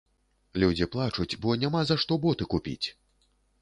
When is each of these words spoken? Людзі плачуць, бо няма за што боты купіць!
Людзі 0.63 0.87
плачуць, 0.95 1.29
бо 1.45 1.59
няма 1.67 1.85
за 1.93 2.01
што 2.05 2.13
боты 2.27 2.53
купіць! 2.57 2.87